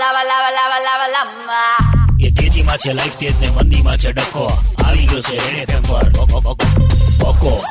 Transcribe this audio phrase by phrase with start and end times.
[0.00, 2.00] lava, લાવા લાવા લાવા lava.
[2.20, 4.44] એ તેજીમાં છે લાઈફ તેજ ને મંદીમાં છે ડખો.
[4.84, 6.08] આવી ગયો છે રેડે એફએમ પર.
[6.08, 6.54] બકો, બકો,
[7.22, 7.62] બકો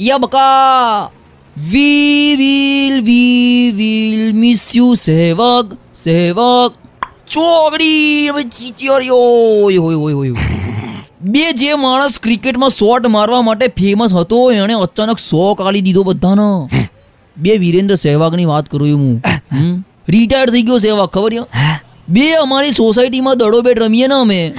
[0.00, 1.10] યા બકા
[1.56, 5.74] we will we will miss you Sevak
[6.04, 6.74] Sevak.
[7.30, 9.14] ચોગડી હવે ચીચિયોરિયો
[9.64, 10.34] ઓય ઓય ઓય ઓય
[11.20, 16.68] બે જે માણસ ક્રિકેટમાં શોટ મારવા માટે ફેમસ હતો એણે અચાનક સો કાઢી દીધો બધાનો.
[17.36, 19.22] બે વિરેન્દ્ર સહેવાગની વાત કરું હું.
[19.28, 19.86] હું.
[20.08, 21.32] રિટાયર્ડ થઈ ગયો સેવા ખબર
[22.08, 24.54] બે અમારી સોસાયટીમાં દડો બેટ રમીએ ને અમે.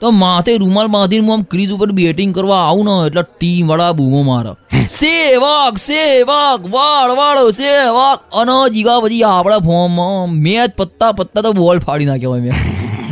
[0.00, 3.92] તો માથે રૂમાલ બાંધીને હું આમ ક્રીઝ ઉપર બેટિંગ કરવા આવું ને એટલે ટીમ વાળા
[3.92, 4.52] બૂમો મારે.
[4.86, 8.20] સેવાક સેવાક વાળ વાળ સેવાક.
[8.32, 12.52] અને જીગા પછી આપણા ફોર્મમાં મેચ પત્તા પત્તા તો બોલ ફાડી નાખ્યો મેં.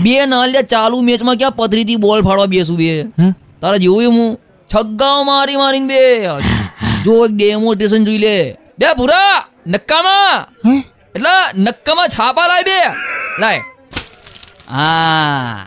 [0.02, 3.02] બે નાલિયા ચાલુ મેચમાં ક્યાં પથરીથી બોલ ફાડવા બેસું બે?
[3.60, 4.38] તારે જેવું હું?
[4.70, 6.00] છગ્ગાઓ મારી મારીને બે.
[7.04, 8.36] જો એક ડેમોન્સ્ટ્રેશન જોઈ લે.
[8.78, 10.82] બે ભૂરા નક્કામાં.
[11.14, 12.78] એટલે નક્કામાં છાપા લાય બે
[13.38, 13.60] લાય.
[14.70, 15.66] હા.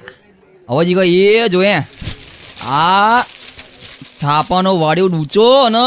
[0.70, 1.78] હવે જીગા એ જો હે
[2.68, 3.22] આ
[4.24, 5.78] છાપાનો વાડ્યો ડૂચો અને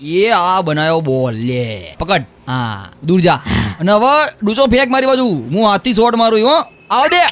[0.00, 1.96] એ આ બનાવ્યો બોલ લે.
[1.98, 2.24] પકડ.
[2.46, 2.88] હા.
[3.04, 3.34] દૂર જા.
[3.80, 5.26] અને હવે ડૂચો ફેંક મારી બાજુ.
[5.26, 6.54] હું હાથથી શોટ મારું હો.
[6.90, 7.22] આવ દે.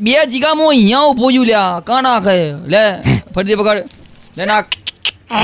[0.00, 1.82] બે જીગા હું અહીંયા ઊભો છું, લ્યા.
[1.84, 2.52] કાં નાખે?
[2.66, 3.02] લે.
[3.34, 3.84] ફરીથી પકડ.
[4.36, 4.64] લે, નાખ.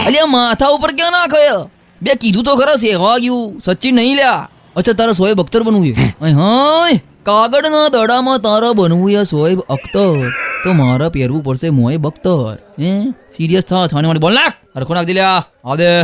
[0.06, 1.70] અલ્યા, માથા ઉપર ક્યાં નાખે?
[2.02, 3.60] બે કીધું તો ખરા, સેવા ગયું.
[3.60, 4.48] સચ્ચી નહીં, લ્યા.
[4.76, 5.92] અચ્છા તારા સોએબ અખ્તર બનવું છે?
[6.32, 7.00] હાય.
[7.22, 10.30] કાગળના દડામાં તારા બનવું છે સોએબ અખ્તર
[10.64, 12.58] તો મારે પહેરવું પડશે મોએ બખ્તર.
[12.80, 13.10] હે?
[13.36, 14.52] સિરિયસ થા છાને માટે બોલ નાખ.
[14.76, 15.44] હરખો નાખ દે લ્યા.
[15.76, 16.02] દે.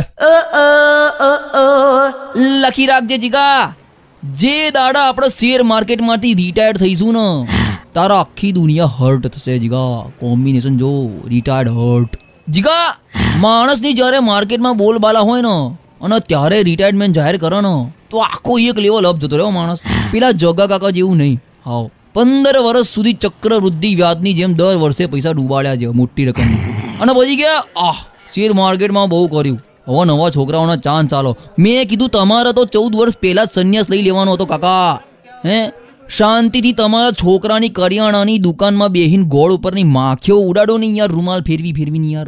[2.59, 3.73] લખી રાખજે જીગા.
[4.23, 7.47] જે દાડા આપણે શેર માર્કેટમાંથી રિટાયર્ડ થઈશું ને
[7.93, 10.09] તારા આખી દુનિયા હર્ટ થશે જીગા.
[10.19, 12.17] કોમ્બિનેશન જો રિટાયર્ડ હર્ટ
[12.49, 12.95] જીગા
[13.37, 17.91] માણસની જ્યારે માર્કેટમાં બોલબાલા હોય ને અને ત્યારે રિટાયરમેન્ટ જાહેર કરવાનો.
[18.09, 19.77] તો આખો એક લેવલ અપ જતો રહ્યો માણસ.
[20.11, 21.39] પેલા જગા કાકા જેવું નહીં.
[21.65, 21.89] હાવ.
[22.13, 26.41] પંદર વર્ષ સુધી ચક્રવૃદ્ધિ વ્યાજની જેમ દર વર્ષે પૈસા ડૂબાડ્યા છે મોટી રકમ
[27.01, 27.95] અને પછી ગયા આહ
[28.35, 29.59] શેર માર્કેટમાં બહુ કર્યું.
[29.87, 34.01] હવે નવા છોકરાઓનો ચાન્સ ચાલો મેં કીધું તમારે તો ચૌદ વર્ષ પહેલા જ સંન્યાસ લઈ
[34.01, 35.01] લેવાનો હતો કાકા.
[35.45, 35.71] હે?
[36.17, 41.99] શાંતિથી તમારા છોકરાની કરિયાણાની દુકાનમાં બેહીન ગોળ ઉપરની માખીઓ ઉડાડો નહીં યાર રૂમાલ ફેરવી ફેરવી
[41.99, 42.27] નહીં યાર